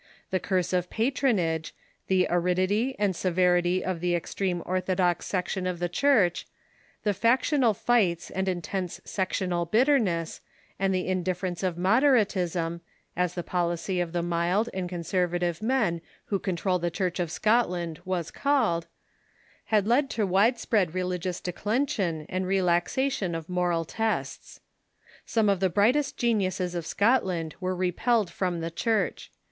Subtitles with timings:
[0.31, 1.75] The curse of patronage,
[2.07, 6.47] the aridity and severity of the extreme ortho ^M» HlMLnrf' f^ox section of the Church,
[7.03, 10.41] the factional fights the Haldanes ___'^and intense sectional bitterness,
[10.79, 12.79] and the indif ference of Moderatism
[13.15, 17.29] (as the policy of the mild and con servative men who controlled the Church of
[17.29, 18.87] Scotland was called)
[19.65, 24.61] had led to wide spread religious declension and rel axation of moral tests.
[25.27, 29.29] Some of the brightest geniuses of Scotland were repelled from the Church.